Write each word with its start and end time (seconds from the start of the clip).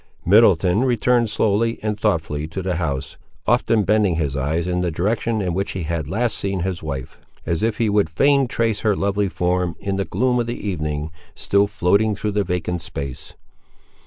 Middleton 0.25 0.83
returned 0.83 1.29
slowly 1.29 1.77
and 1.83 1.95
thoughtfully 1.95 2.47
to 2.47 2.63
the 2.63 2.77
house, 2.77 3.17
often 3.45 3.83
bending 3.83 4.15
his 4.15 4.35
eyes 4.35 4.65
in 4.65 4.81
the 4.81 4.89
direction 4.89 5.41
in 5.41 5.53
which 5.53 5.73
he 5.73 5.83
had 5.83 6.07
last 6.09 6.39
seen 6.39 6.61
his 6.61 6.81
wife, 6.81 7.19
as 7.45 7.61
if 7.61 7.77
he 7.77 7.87
would 7.87 8.09
fain 8.09 8.47
trace 8.47 8.79
her 8.79 8.95
lovely 8.95 9.29
form, 9.29 9.75
in 9.79 9.97
the 9.97 10.05
gloom 10.05 10.39
of 10.39 10.47
the 10.47 10.67
evening, 10.67 11.11
still 11.35 11.67
floating 11.67 12.15
through 12.15 12.31
the 12.31 12.43
vacant 12.43 12.81
space. 12.81 13.35